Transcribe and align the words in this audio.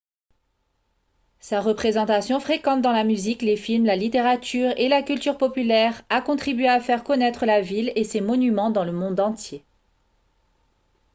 sa 1.39 1.61
représentation 1.61 2.39
fréquente 2.39 2.81
dans 2.81 2.91
la 2.91 3.03
musique 3.03 3.43
les 3.43 3.55
films 3.55 3.85
la 3.85 3.95
littérature 3.95 4.73
et 4.75 4.89
la 4.89 5.03
culture 5.03 5.37
populaire 5.37 6.01
a 6.09 6.23
contribué 6.23 6.67
à 6.67 6.79
faire 6.79 7.03
connaître 7.03 7.45
la 7.45 7.61
ville 7.61 7.93
et 7.95 8.03
ses 8.03 8.19
monuments 8.19 8.71
dans 8.71 8.83
le 8.83 8.93
monde 8.93 9.19
entier 9.19 9.63